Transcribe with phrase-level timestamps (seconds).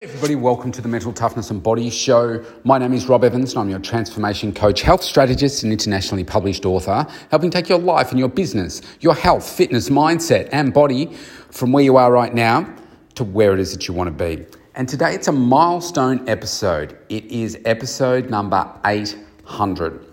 [0.00, 2.44] Everybody, welcome to the Mental Toughness and Body Show.
[2.62, 6.64] My name is Rob Evans, and I'm your transformation coach, health strategist, and internationally published
[6.64, 11.06] author, helping take your life and your business, your health, fitness, mindset, and body
[11.50, 12.72] from where you are right now
[13.16, 14.46] to where it is that you want to be.
[14.76, 16.96] And today it's a milestone episode.
[17.08, 20.06] It is episode number 800.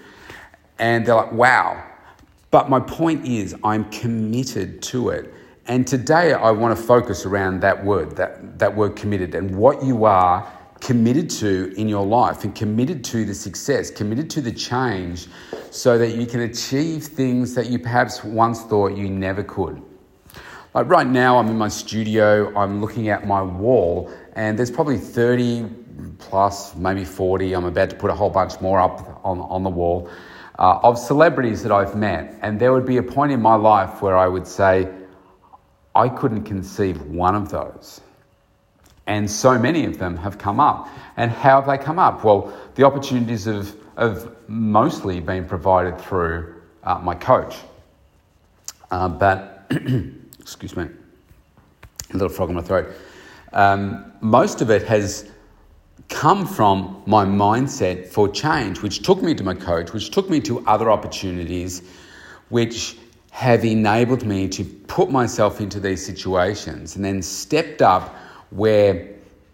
[0.78, 1.82] And they're like, wow.
[2.50, 5.32] But my point is, I'm committed to it.
[5.66, 9.82] And today I want to focus around that word, that, that word committed, and what
[9.82, 10.46] you are
[10.80, 15.26] committed to in your life and committed to the success, committed to the change,
[15.70, 19.82] so that you can achieve things that you perhaps once thought you never could.
[20.72, 24.98] Like right now, I'm in my studio, I'm looking at my wall, and there's probably
[24.98, 25.68] 30
[26.18, 27.52] plus, maybe 40.
[27.54, 30.08] I'm about to put a whole bunch more up on, on the wall
[30.60, 32.38] uh, of celebrities that I've met.
[32.40, 34.88] And there would be a point in my life where I would say,
[35.96, 38.00] I couldn't conceive one of those.
[39.08, 40.88] And so many of them have come up.
[41.16, 42.22] And how have they come up?
[42.22, 47.56] Well, the opportunities have, have mostly been provided through uh, my coach.
[48.88, 49.68] Uh, but,
[50.40, 52.92] excuse me, a little frog in my throat.
[53.52, 55.30] Um, most of it has
[56.08, 60.40] come from my mindset for change, which took me to my coach, which took me
[60.40, 61.82] to other opportunities,
[62.48, 62.96] which
[63.30, 68.16] have enabled me to put myself into these situations and then stepped up
[68.50, 69.08] where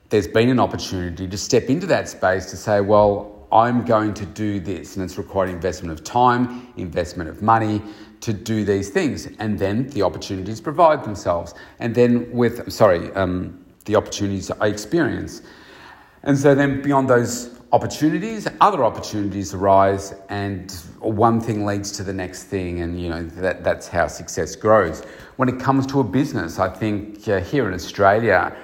[0.08, 4.26] there's been an opportunity to step into that space to say, well, I'm going to
[4.26, 7.80] do this, and it's required investment of time, investment of money
[8.20, 11.54] to do these things, and then the opportunities provide themselves.
[11.78, 15.42] And then with, sorry, um, the opportunities I experience.
[16.22, 22.12] And so then beyond those opportunities, other opportunities arise, and one thing leads to the
[22.12, 25.02] next thing, and you know that, that's how success grows.
[25.36, 28.56] When it comes to a business, I think uh, here in Australia,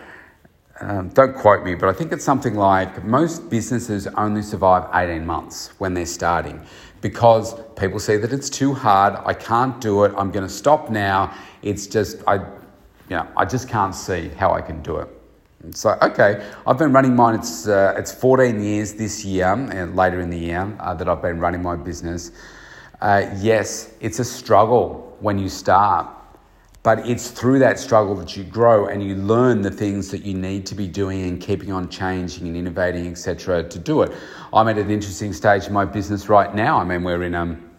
[0.81, 5.25] um, don't quote me, but I think it's something like most businesses only survive 18
[5.25, 6.61] months when they're starting
[7.03, 10.89] because people see that it's too hard, I can't do it, I'm going to stop
[10.89, 11.35] now.
[11.61, 15.09] It's just, I you know, I just can't see how I can do it.
[15.73, 17.35] So, okay, I've been running mine.
[17.35, 21.23] It's uh, it's 14 years this year, and later in the year uh, that I've
[21.23, 22.33] been running my business.
[23.01, 26.09] Uh, yes, it's a struggle when you start,
[26.83, 30.35] but it's through that struggle that you grow and you learn the things that you
[30.35, 33.63] need to be doing and keeping on changing and innovating, etc.
[33.63, 34.13] To do it,
[34.53, 36.79] I'm at an interesting stage in my business right now.
[36.79, 37.71] I mean, we're in um,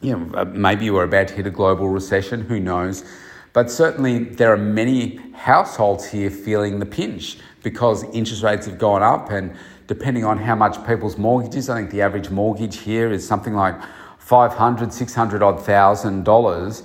[0.00, 2.42] you know, maybe we're about to hit a global recession.
[2.42, 3.04] Who knows?
[3.52, 9.02] But certainly, there are many households here feeling the pinch because interest rates have gone
[9.02, 9.56] up, and
[9.86, 13.80] depending on how much people's mortgages, I think the average mortgage here is something like
[14.18, 16.82] 500, 600 odd thousand dollars,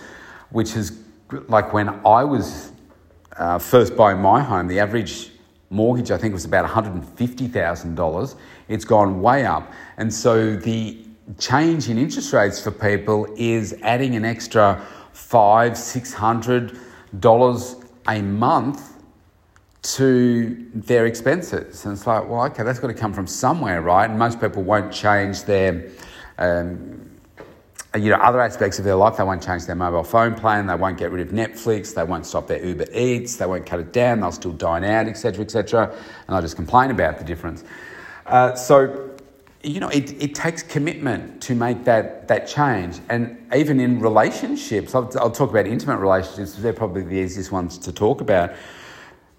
[0.50, 1.03] which is
[1.48, 2.72] like when I was
[3.38, 5.32] uh, first buying my home, the average
[5.70, 8.36] mortgage I think was about $150,000.
[8.68, 9.72] It's gone way up.
[9.98, 11.04] And so the
[11.40, 16.78] change in interest rates for people is adding an extra five, six hundred
[17.20, 17.76] dollars
[18.08, 18.94] a month
[19.84, 21.86] to their expenses.
[21.86, 24.10] And it's like, well, okay, that's got to come from somewhere, right?
[24.10, 25.90] And most people won't change their,
[26.38, 27.13] um,
[27.96, 29.18] you know, other aspects of their life.
[29.18, 30.68] They won't change their mobile phone plan.
[30.68, 31.94] They won't get rid of Netflix.
[31.94, 33.36] They won't stop their Uber Eats.
[33.36, 34.20] They won't cut it down.
[34.20, 35.92] They'll still dine out, etc., etc.
[35.92, 37.64] And they'll just complain about the difference.
[38.26, 39.14] Uh, so
[39.64, 43.00] you know, it, it takes commitment to make that, that change.
[43.10, 47.78] And even in relationships, I'll, I'll talk about intimate relationships, they're probably the easiest ones
[47.80, 48.52] to talk about.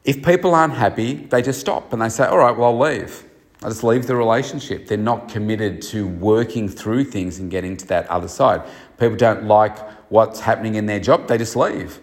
[0.05, 3.25] If people aren't happy, they just stop and they say, all right, well, I'll leave.
[3.65, 4.87] I just leave the relationship.
[4.87, 8.63] They're not committed to working through things and getting to that other side.
[8.99, 9.79] People don't like
[10.11, 11.99] what's happening in their job, they just leave.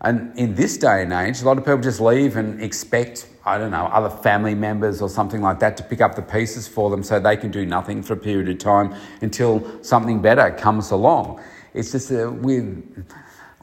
[0.00, 3.56] And in this day and age, a lot of people just leave and expect, I
[3.56, 6.90] don't know, other family members or something like that to pick up the pieces for
[6.90, 8.92] them so they can do nothing for a period of time
[9.22, 11.40] until something better comes along.
[11.72, 12.82] It's just a, we,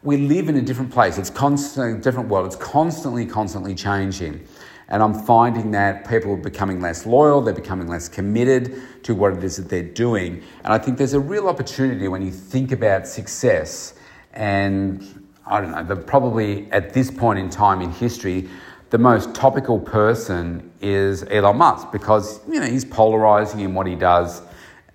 [0.02, 1.18] we live in a different place.
[1.18, 2.48] It's constantly different world.
[2.48, 4.48] It's constantly, constantly changing.
[4.94, 9.34] And I'm finding that people are becoming less loyal, they're becoming less committed to what
[9.34, 10.44] it is that they're doing.
[10.64, 13.96] And I think there's a real opportunity when you think about success
[14.34, 18.48] and I don't know, probably at this point in time in history,
[18.92, 23.96] the most topical person is Elon Musk because you know he's polarizing in what he
[23.96, 24.44] does,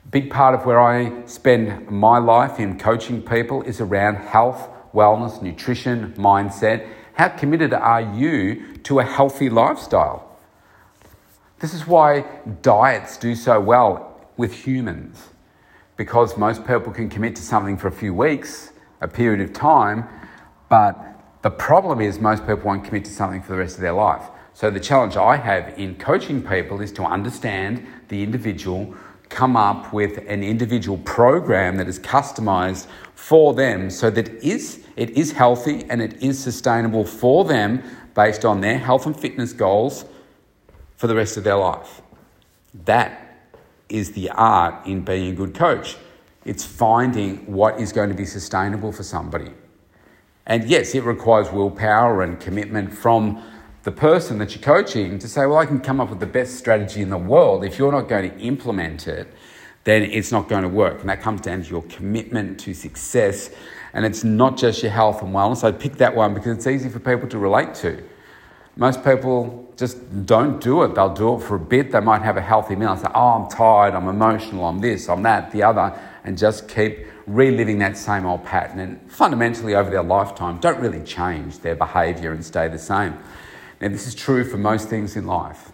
[0.09, 5.41] Big part of where I spend my life in coaching people is around health, wellness,
[5.41, 6.87] nutrition, mindset.
[7.13, 10.37] How committed are you to a healthy lifestyle?
[11.59, 12.25] This is why
[12.61, 15.29] diets do so well with humans
[15.97, 18.71] because most people can commit to something for a few weeks
[19.01, 20.05] a period of time,
[20.69, 20.97] but
[21.41, 24.23] the problem is most people won't commit to something for the rest of their life.
[24.53, 28.93] So the challenge I have in coaching people is to understand the individual,
[29.29, 35.11] come up with an individual program that is customized for them so that is, it
[35.11, 37.81] is healthy and it is sustainable for them
[38.15, 40.05] based on their health and fitness goals
[40.97, 42.01] for the rest of their life.
[42.85, 43.37] That
[43.87, 45.95] is the art in being a good coach.
[46.45, 49.51] It's finding what is going to be sustainable for somebody.
[50.45, 53.43] And yes, it requires willpower and commitment from
[53.83, 56.57] the person that you're coaching to say, well, I can come up with the best
[56.57, 57.63] strategy in the world.
[57.63, 59.31] If you're not going to implement it,
[59.85, 60.99] then it's not going to work.
[60.99, 63.49] And that comes down to your commitment to success.
[63.93, 65.63] And it's not just your health and wellness.
[65.63, 68.03] I picked that one because it's easy for people to relate to.
[68.75, 70.95] Most people just don't do it.
[70.95, 71.91] They'll do it for a bit.
[71.91, 75.23] They might have a healthy meal say, oh, I'm tired, I'm emotional, I'm this, I'm
[75.23, 78.79] that, the other and just keep reliving that same old pattern.
[78.79, 83.17] And fundamentally, over their lifetime, don't really change their behaviour and stay the same.
[83.81, 85.71] Now, this is true for most things in life.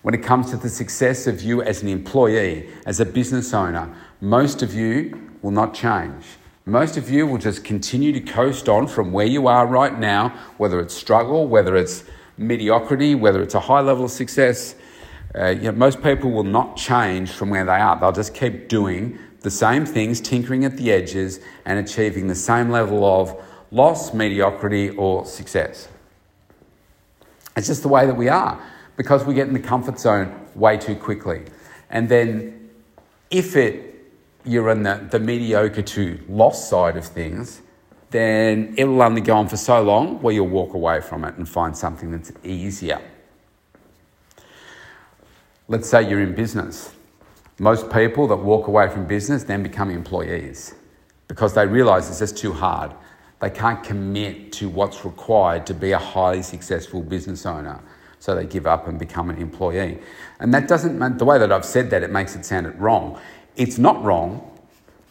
[0.00, 3.94] When it comes to the success of you as an employee, as a business owner,
[4.20, 6.24] most of you will not change.
[6.64, 10.30] Most of you will just continue to coast on from where you are right now,
[10.56, 12.04] whether it's struggle, whether it's
[12.38, 14.74] mediocrity, whether it's a high level of success.
[15.34, 17.98] Uh, you know, most people will not change from where they are.
[17.98, 22.70] They'll just keep doing the same things, tinkering at the edges, and achieving the same
[22.70, 23.36] level of
[23.70, 25.88] loss, mediocrity, or success.
[27.56, 28.60] It's just the way that we are
[28.96, 31.42] because we get in the comfort zone way too quickly.
[31.90, 32.70] And then,
[33.30, 33.88] if it
[34.44, 37.62] you're in the, the mediocre to lost side of things,
[38.10, 41.36] then it will only go on for so long where you'll walk away from it
[41.36, 43.00] and find something that's easier.
[45.68, 46.92] Let's say you're in business
[47.62, 50.74] most people that walk away from business then become employees
[51.28, 52.92] because they realize it's just too hard.
[53.42, 57.80] They can't commit to what's required to be a highly successful business owner.
[58.20, 59.98] So they give up and become an employee.
[60.38, 63.20] And that doesn't, the way that I've said that, it makes it sound wrong.
[63.56, 64.48] It's not wrong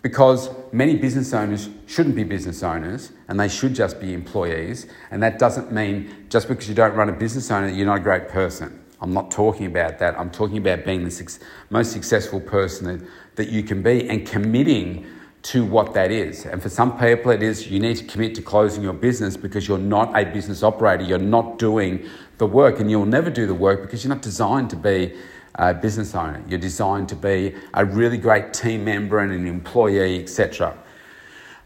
[0.01, 4.87] because many business owners shouldn't be business owners and they should just be employees.
[5.11, 8.03] And that doesn't mean just because you don't run a business owner, you're not a
[8.03, 8.81] great person.
[9.01, 10.17] I'm not talking about that.
[10.17, 15.05] I'm talking about being the most successful person that, that you can be and committing
[15.43, 16.45] to what that is.
[16.45, 19.67] And for some people, it is you need to commit to closing your business because
[19.67, 21.03] you're not a business operator.
[21.03, 22.07] You're not doing
[22.37, 25.15] the work, and you'll never do the work because you're not designed to be
[25.55, 26.43] a business owner.
[26.47, 30.77] You're designed to be a really great team member and an employee, etc.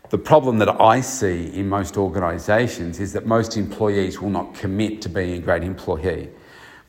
[0.10, 5.02] The problem that I see in most organisations is that most employees will not commit
[5.04, 6.30] to being a great employee.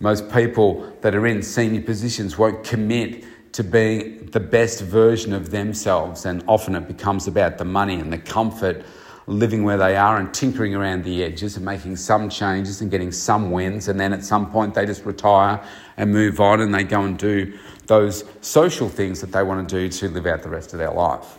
[0.00, 5.50] Most people that are in senior positions won't commit to being the best version of
[5.50, 8.84] themselves, and often it becomes about the money and the comfort
[9.26, 13.10] living where they are and tinkering around the edges and making some changes and getting
[13.10, 15.60] some wins, and then at some point they just retire
[15.96, 19.74] and move on and they go and do those social things that they want to
[19.74, 21.38] do to live out the rest of their life.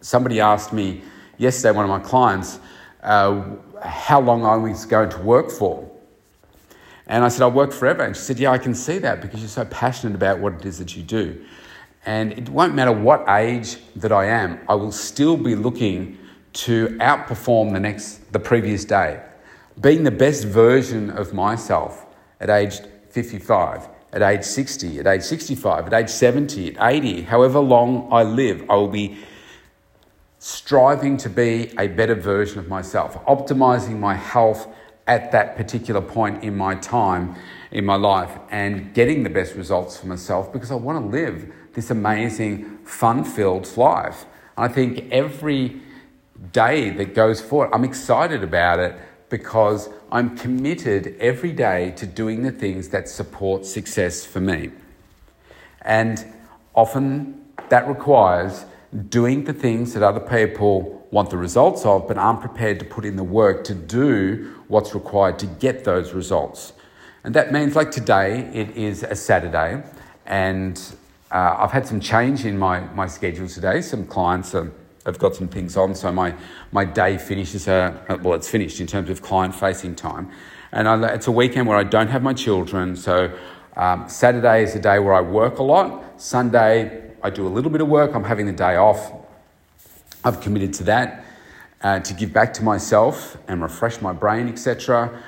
[0.00, 1.02] Somebody asked me
[1.38, 2.60] yesterday, one of my clients,
[3.02, 3.42] uh,
[3.82, 5.87] how long I was going to work for.
[7.08, 8.04] And I said, I'll work forever.
[8.04, 10.64] And she said, Yeah, I can see that because you're so passionate about what it
[10.64, 11.44] is that you do.
[12.06, 16.18] And it won't matter what age that I am, I will still be looking
[16.52, 19.22] to outperform the next the previous day.
[19.80, 22.06] Being the best version of myself
[22.40, 27.60] at age 55, at age 60, at age 65, at age 70, at 80, however
[27.60, 29.18] long I live, I will be
[30.38, 34.68] striving to be a better version of myself, optimizing my health
[35.08, 37.34] at that particular point in my time
[37.70, 41.52] in my life and getting the best results for myself because I want to live
[41.74, 44.26] this amazing, fun filled life.
[44.56, 45.80] I think every
[46.52, 48.96] day that goes forward, I'm excited about it
[49.28, 54.70] because I'm committed every day to doing the things that support success for me.
[55.82, 56.24] And
[56.74, 58.64] often that requires
[59.10, 63.04] doing the things that other people want the results of, but aren't prepared to put
[63.04, 66.72] in the work to do what's required to get those results.
[67.24, 69.82] And that means, like today, it is a Saturday,
[70.24, 70.80] and
[71.30, 73.80] uh, I've had some change in my, my schedule today.
[73.80, 74.70] Some clients are,
[75.04, 76.34] have got some things on, so my,
[76.70, 80.30] my day finishes, uh, well, it's finished in terms of client facing time.
[80.70, 83.36] And I, it's a weekend where I don't have my children, so
[83.76, 86.20] um, Saturday is a day where I work a lot.
[86.20, 88.14] Sunday, I do a little bit of work.
[88.14, 89.12] I'm having the day off.
[90.24, 91.24] I've committed to that
[91.82, 95.22] uh, to give back to myself and refresh my brain, etc.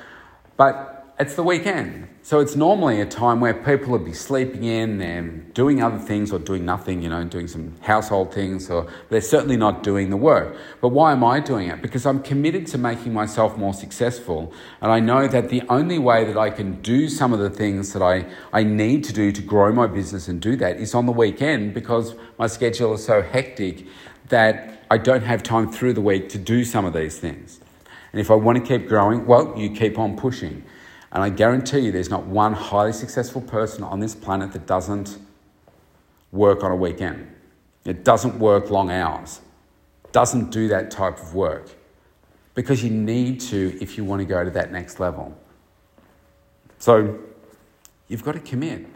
[0.57, 2.09] But it's the weekend.
[2.23, 6.31] So it's normally a time where people would be sleeping in and doing other things
[6.33, 10.19] or doing nothing, you know, doing some household things, or they're certainly not doing the
[10.19, 10.55] work.
[10.83, 11.81] But why am I doing it?
[11.81, 14.53] Because I'm committed to making myself more successful.
[14.83, 17.95] And I know that the only way that I can do some of the things
[17.95, 21.07] that I, I need to do to grow my business and do that is on
[21.07, 23.87] the weekend because my schedule is so hectic
[24.29, 27.61] that I don't have time through the week to do some of these things.
[28.13, 30.65] And if I want to keep growing, well, you keep on pushing.
[31.13, 35.19] And I guarantee you, there's not one highly successful person on this planet that doesn't
[36.31, 37.35] work on a weekend.
[37.85, 39.41] It doesn't work long hours,
[40.13, 41.71] doesn't do that type of work.
[42.55, 45.37] Because you need to if you want to go to that next level.
[46.79, 47.19] So
[48.09, 48.87] you've got to commit.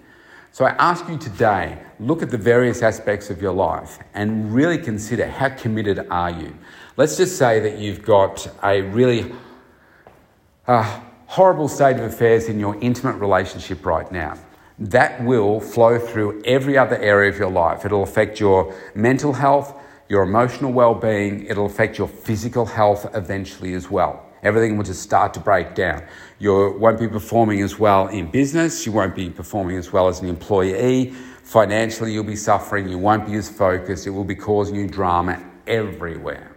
[0.53, 4.79] So I ask you today, look at the various aspects of your life and really
[4.79, 6.57] consider how committed are you.
[6.97, 9.33] Let's just say that you've got a really
[10.69, 11.01] uh,
[11.35, 14.39] horrible state of affairs in your intimate relationship right now.
[14.79, 17.85] That will flow through every other area of your life.
[17.85, 19.75] It'll affect your mental health,
[20.09, 24.25] your emotional well being, it'll affect your physical health eventually as well.
[24.45, 26.05] Everything will just start to break down.
[26.39, 30.21] You won't be performing as well in business, you won't be performing as well as
[30.21, 31.11] an employee.
[31.43, 35.45] Financially, you'll be suffering, you won't be as focused, it will be causing you drama
[35.67, 36.57] everywhere.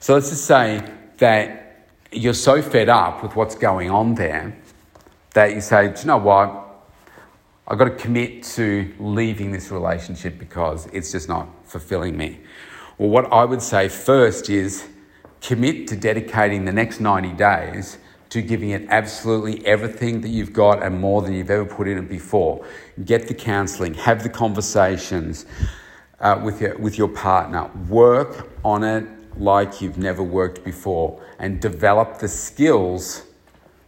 [0.00, 1.65] So let's just say that
[2.16, 4.56] you're so fed up with what's going on there
[5.34, 6.62] that you say, Do you know what?
[7.68, 12.40] I've got to commit to leaving this relationship because it's just not fulfilling me.
[12.96, 14.86] Well, what I would say first is
[15.40, 17.98] commit to dedicating the next 90 days
[18.30, 21.98] to giving it absolutely everything that you've got and more than you've ever put in
[21.98, 22.64] it before.
[23.04, 25.46] Get the counseling, have the conversations
[26.20, 29.06] uh, with, your, with your partner, work on it
[29.40, 33.24] like you've never worked before and develop the skills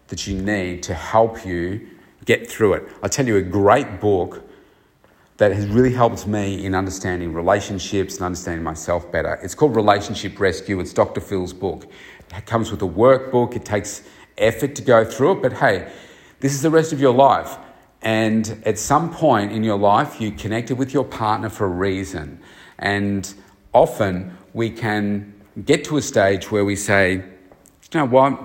[0.09, 1.89] that you need to help you
[2.25, 2.89] get through it.
[3.03, 4.45] I'll tell you a great book
[5.39, 9.39] that has really helped me in understanding relationships and understanding myself better.
[9.43, 10.81] It's called Relationship Rescue.
[10.81, 11.21] It's Dr.
[11.21, 11.87] Phil's book.
[12.37, 13.55] It comes with a workbook.
[13.55, 14.03] It takes
[14.37, 15.91] effort to go through it, but hey,
[16.41, 17.57] this is the rest of your life.
[18.03, 22.41] And at some point in your life, you connected with your partner for a reason.
[22.79, 23.33] And
[23.73, 25.35] often we can
[25.65, 27.23] get to a stage where we say, you
[27.95, 28.39] know what?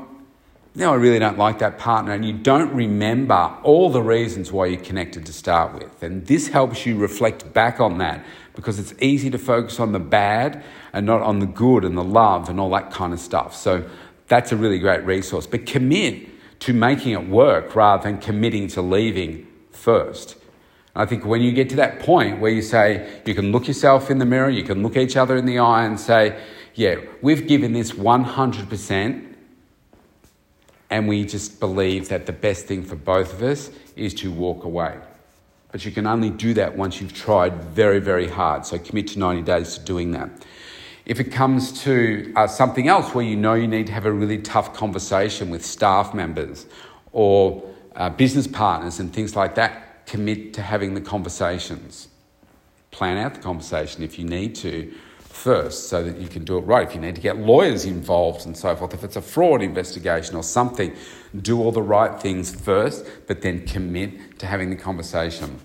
[0.76, 4.66] no, I really don't like that partner, and you don't remember all the reasons why
[4.66, 6.02] you connected to start with.
[6.02, 10.00] And this helps you reflect back on that because it's easy to focus on the
[10.00, 13.56] bad and not on the good and the love and all that kind of stuff.
[13.56, 13.88] So
[14.28, 15.46] that's a really great resource.
[15.46, 16.28] But commit
[16.62, 20.38] to making it work rather than committing to leaving first.
[20.96, 24.10] I think when you get to that point where you say, you can look yourself
[24.10, 26.40] in the mirror, you can look each other in the eye and say,
[26.76, 29.34] yeah, we've given this 100%,
[30.90, 34.64] and we just believe that the best thing for both of us is to walk
[34.64, 34.98] away.
[35.72, 38.66] But you can only do that once you've tried very, very hard.
[38.66, 40.30] So commit to 90 days to doing that.
[41.06, 44.12] If it comes to uh, something else where you know you need to have a
[44.12, 46.66] really tough conversation with staff members
[47.12, 47.64] or
[47.96, 52.08] uh, business partners and things like that, commit to having the conversations.
[52.92, 54.94] Plan out the conversation if you need to
[55.34, 56.88] first so that you can do it right.
[56.88, 60.36] If you need to get lawyers involved and so forth, if it's a fraud investigation
[60.36, 60.94] or something,
[61.42, 65.60] do all the right things first, but then commit to having the conversation.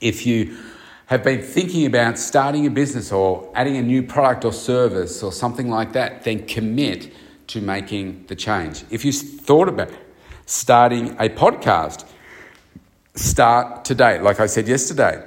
[0.00, 0.58] If you
[1.06, 5.32] have been thinking about starting a business or adding a new product or service or
[5.32, 7.12] something like that, then commit
[7.46, 8.84] to making the change.
[8.90, 9.90] If you thought about
[10.46, 12.06] starting a podcast,
[13.14, 14.20] start today.
[14.20, 15.24] Like I said yesterday,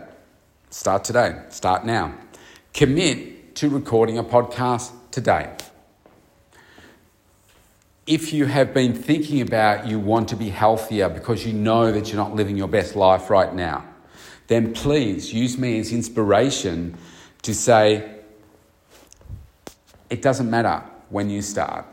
[0.69, 2.13] start today, start now.
[2.73, 5.51] Commit to recording a podcast today.
[8.05, 12.09] If you have been thinking about you want to be healthier because you know that
[12.09, 13.83] you're not living your best life right now,
[14.45, 16.95] then please use me as inspiration
[17.41, 18.17] to say,
[20.11, 21.83] it doesn't matter when you start.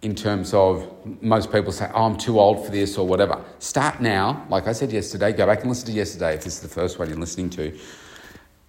[0.00, 3.44] In terms of most people say, oh, I'm too old for this or whatever.
[3.58, 4.46] Start now.
[4.48, 6.98] Like I said yesterday, go back and listen to yesterday if this is the first
[6.98, 7.78] one you're listening to.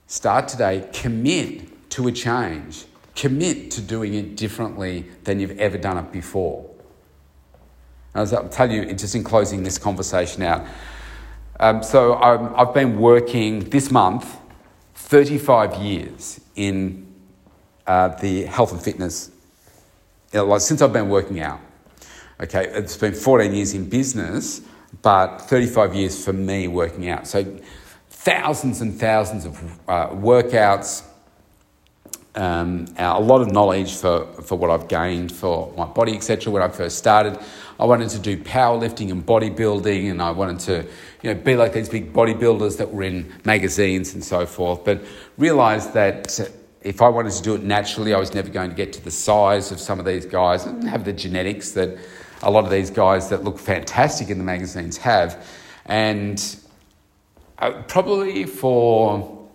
[0.10, 0.90] Start today.
[0.92, 2.86] Commit to a change.
[3.16, 6.68] Commit to doing it differently than you've ever done it before.
[8.16, 10.66] I'll tell you, just in closing this conversation out,
[11.60, 14.36] um, so i have been working this month
[14.96, 17.06] 35 years in
[17.86, 19.30] uh, the health and fitness,
[20.34, 21.60] you know, like since I've been working out.
[22.42, 24.62] Okay, it's been 14 years in business,
[25.04, 27.28] but 35 years for me working out.
[27.28, 27.60] So
[28.20, 31.04] thousands and thousands of uh, workouts,
[32.36, 36.52] um, a lot of knowledge for, for what I've gained for my body, etc.
[36.52, 37.40] When I first started,
[37.80, 40.86] I wanted to do powerlifting and bodybuilding, and I wanted to
[41.22, 44.84] you know, be like these big bodybuilders that were in magazines and so forth.
[44.84, 45.02] But
[45.38, 46.40] realised that
[46.82, 49.12] if I wanted to do it naturally, I was never going to get to the
[49.12, 51.98] size of some of these guys and have the genetics that
[52.44, 55.48] a lot of these guys that look fantastic in the magazines have.
[55.86, 56.38] And
[57.60, 59.48] uh, probably for,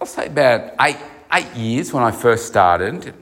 [0.00, 0.98] I'll say about eight,
[1.32, 3.14] eight years when I first started,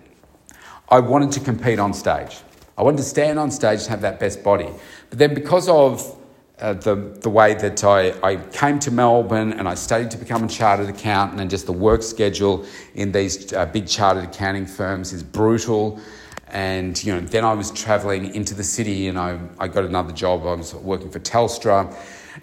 [0.88, 2.38] I wanted to compete on stage.
[2.76, 4.68] I wanted to stand on stage and have that best body.
[5.10, 6.16] But then because of
[6.58, 10.44] uh, the, the way that I, I came to Melbourne and I studied to become
[10.44, 15.12] a chartered accountant, and just the work schedule in these uh, big chartered accounting firms
[15.12, 16.00] is brutal.
[16.48, 20.12] And you know, then I was travelling into the city, and I, I got another
[20.12, 20.46] job.
[20.46, 21.94] I was working for Telstra,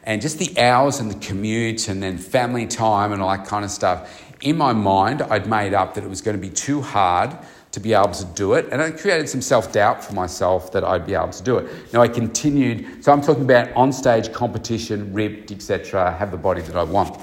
[0.04, 3.66] and just the hours and the commute, and then family time and all that kind
[3.66, 4.24] of stuff.
[4.42, 7.38] In my mind, I'd made up that it was going to be too hard
[7.72, 8.68] to be able to do it.
[8.72, 11.94] And I created some self doubt for myself that I'd be able to do it.
[11.94, 16.62] Now I continued, so I'm talking about on stage competition, ripped, etc., have the body
[16.62, 17.20] that I want.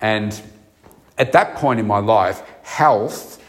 [0.00, 0.40] And
[1.18, 3.42] at that point in my life, health,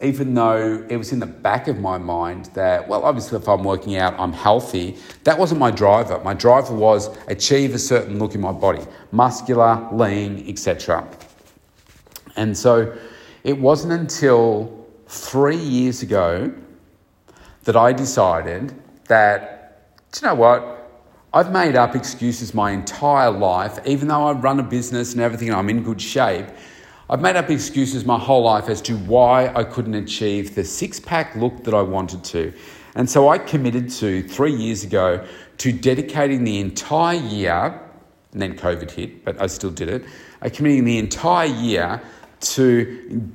[0.00, 3.64] even though it was in the back of my mind that, well, obviously, if I'm
[3.64, 6.20] working out, I'm healthy, that wasn't my driver.
[6.22, 11.06] My driver was achieve a certain look in my body muscular, lean, etc.
[12.36, 12.96] And so
[13.42, 16.52] it wasn't until three years ago
[17.64, 18.74] that I decided
[19.08, 20.74] that, do you know what?
[21.34, 25.52] I've made up excuses my entire life, even though I run a business and everything,
[25.52, 26.46] I'm in good shape.
[27.10, 31.00] I've made up excuses my whole life as to why I couldn't achieve the six
[31.00, 32.52] pack look that I wanted to.
[32.96, 37.80] And so I committed to three years ago to dedicating the entire year,
[38.32, 40.04] and then COVID hit, but I still did it.
[40.42, 42.02] I committed the entire year
[42.40, 43.32] to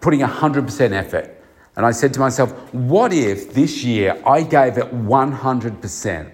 [0.00, 1.44] putting 100% effort.
[1.76, 6.32] And I said to myself, what if this year I gave it 100%?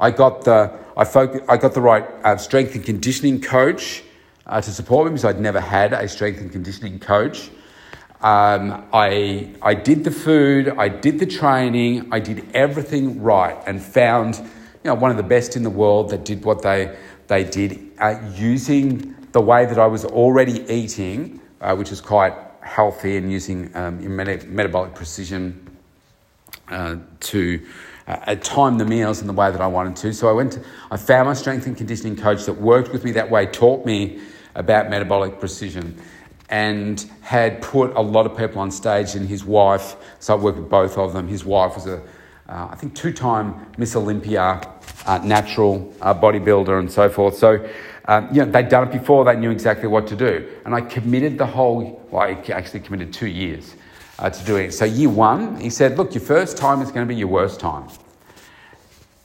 [0.00, 4.02] I got the, I, focus, I got the right uh, strength and conditioning coach
[4.46, 7.50] uh, to support me because I'd never had a strength and conditioning coach.
[8.20, 13.82] Um, I, I did the food, I did the training, I did everything right and
[13.82, 14.44] found you
[14.84, 18.18] know, one of the best in the world that did what they, they did uh,
[18.34, 22.32] using the way that I was already eating, uh, which is quite
[22.62, 25.76] healthy and using um, metabolic precision
[26.68, 27.64] uh, to
[28.06, 30.12] uh, time the meals in the way that I wanted to.
[30.14, 30.52] So I went.
[30.52, 33.84] To, I found my strength and conditioning coach that worked with me that way, taught
[33.84, 34.20] me
[34.56, 35.96] about metabolic precision,
[36.50, 39.14] and had put a lot of people on stage.
[39.14, 41.28] And his wife, so I worked with both of them.
[41.28, 42.02] His wife was a,
[42.48, 44.60] uh, I think, two-time Miss Olympia,
[45.06, 47.36] uh, natural uh, bodybuilder, and so forth.
[47.36, 47.68] So.
[48.08, 50.48] Um, you know, they'd done it before, they knew exactly what to do.
[50.64, 53.74] And I committed the whole, well, I actually committed two years
[54.20, 54.72] uh, to doing it.
[54.74, 57.58] So, year one, he said, Look, your first time is going to be your worst
[57.58, 57.88] time.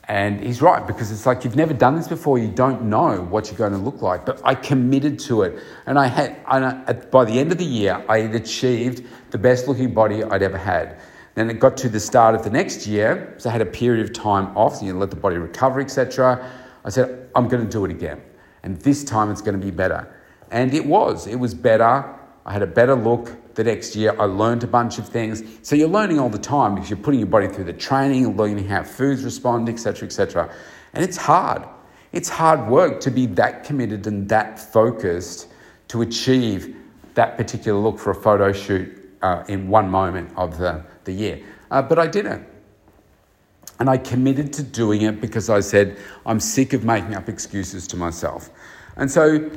[0.08, 3.46] And he's right, because it's like you've never done this before, you don't know what
[3.48, 4.26] you're going to look like.
[4.26, 5.62] But I committed to it.
[5.86, 9.38] And I had, and I, by the end of the year, I had achieved the
[9.38, 10.98] best looking body I'd ever had.
[11.34, 14.04] Then it got to the start of the next year, so I had a period
[14.04, 16.50] of time off, so you let the body recover, etc.
[16.84, 18.20] I said, I'm going to do it again.
[18.64, 20.14] And this time it's going to be better.
[20.50, 21.26] And it was.
[21.26, 22.18] It was better.
[22.44, 24.14] I had a better look the next year.
[24.18, 25.42] I learned a bunch of things.
[25.62, 28.66] So you're learning all the time because you're putting your body through the training, learning
[28.66, 30.54] how foods respond, etc., etc.
[30.94, 31.64] And it's hard.
[32.12, 35.48] It's hard work to be that committed and that focused
[35.88, 36.76] to achieve
[37.14, 41.42] that particular look for a photo shoot uh, in one moment of the, the year.
[41.70, 42.40] Uh, but I did it.
[43.78, 47.86] And I committed to doing it because I said, I'm sick of making up excuses
[47.88, 48.50] to myself.
[48.96, 49.50] And so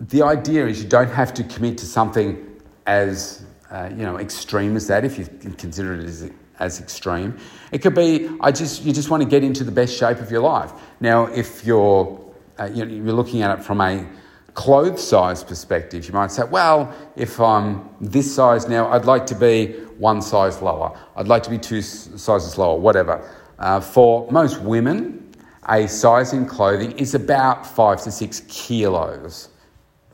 [0.00, 2.53] the idea is you don't have to commit to something
[2.86, 7.36] as uh, you know extreme as that if you consider it as, as extreme.
[7.72, 10.30] It could be I just you just want to get into the best shape of
[10.30, 10.72] your life.
[11.00, 12.20] Now, if you're
[12.58, 14.06] uh, you're looking at it from a
[14.54, 19.34] clothes size perspective, you might say, well, if I'm this size now, I'd like to
[19.34, 20.96] be one size lower.
[21.16, 23.28] I'd like to be two sizes lower, whatever.
[23.58, 25.34] Uh, for most women,
[25.68, 29.48] a size in clothing is about five to six kilos.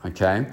[0.05, 0.47] Okay?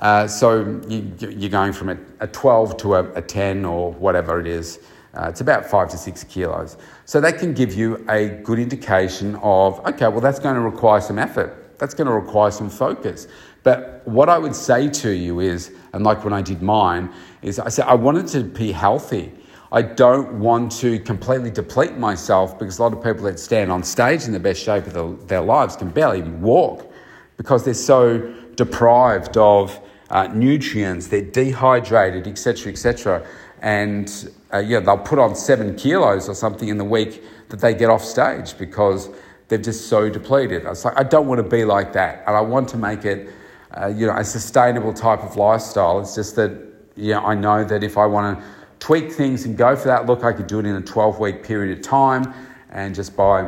[0.00, 4.40] Uh, so you, are going from a, a 12 to a, a, 10 or whatever
[4.40, 4.80] it is.
[5.12, 6.78] Uh, it's about five to six kilos.
[7.04, 11.02] So that can give you a good indication of, okay, well, that's going to require
[11.02, 11.78] some effort.
[11.78, 13.26] That's going to require some focus.
[13.62, 17.58] But what I would say to you is, and like when I did mine, is
[17.58, 19.32] I said I wanted to be healthy.
[19.72, 23.82] I don't want to completely deplete myself because a lot of people that stand on
[23.82, 26.90] stage in the best shape of the, their lives can barely walk
[27.36, 29.78] because they're so deprived of
[30.10, 33.26] uh, nutrients, they're dehydrated, etc., etc.
[33.62, 37.74] And uh, yeah, they'll put on seven kilos or something in the week that they
[37.74, 39.08] get off stage because
[39.48, 40.66] they're just so depleted.
[40.66, 43.04] I was like, I don't want to be like that, and I want to make
[43.04, 43.30] it,
[43.76, 46.00] uh, you know, a sustainable type of lifestyle.
[46.00, 46.52] It's just that,
[46.96, 48.44] yeah, I know that if I want to
[48.78, 51.42] tweak things and go for that look, I could do it in a 12 week
[51.44, 52.32] period of time,
[52.70, 53.42] and just by,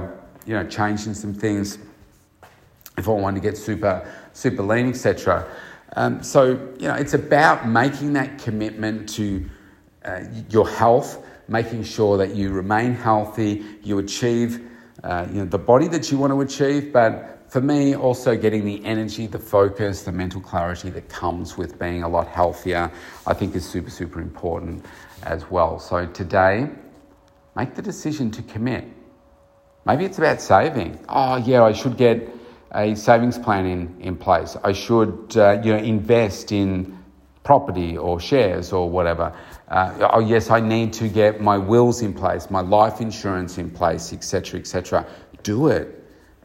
[0.47, 1.79] you know, changing some things.
[2.99, 5.49] If I want to get super, super lean, etc.
[5.95, 9.49] Um, so, you know, it's about making that commitment to
[10.05, 14.69] uh, your health, making sure that you remain healthy, you achieve,
[15.05, 18.65] uh, you know, the body that you want to achieve, but for me, also getting
[18.65, 22.91] the energy, the focus, the mental clarity that comes with being a lot healthier,
[23.27, 24.87] I think is super, super important
[25.25, 25.79] as well.
[25.79, 26.71] So today,
[27.55, 28.85] make the decision to commit.
[29.85, 31.05] Maybe it's about saving.
[31.11, 32.27] Oh, yeah, I should get
[32.75, 34.57] a savings plan in, in place.
[34.65, 36.99] I should uh, you know, invest in
[37.45, 39.37] property or shares or whatever.
[39.69, 43.71] Uh, oh, yes, I need to get my wills in place, my life insurance in
[43.71, 45.07] place, etc., etc.
[45.43, 45.99] Do it.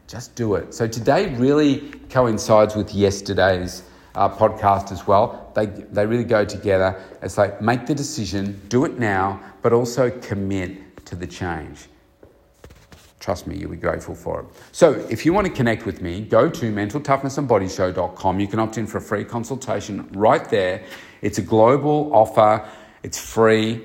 [0.06, 0.74] Just do it.
[0.74, 3.82] So today really coincides with yesterday's
[4.14, 5.52] uh, podcast as well.
[5.54, 7.00] They, they really go together.
[7.22, 11.88] It's like make the decision, do it now, but also commit to the change.
[13.20, 14.46] Trust me, you'll be grateful for it.
[14.70, 18.40] So, if you want to connect with me, go to mentaltoughnessandbodyshow.com.
[18.40, 20.84] You can opt in for a free consultation right there.
[21.20, 22.68] It's a global offer,
[23.02, 23.82] it's free.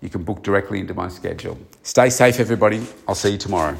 [0.00, 1.58] You can book directly into my schedule.
[1.82, 2.86] Stay safe, everybody.
[3.08, 3.76] I'll see you tomorrow.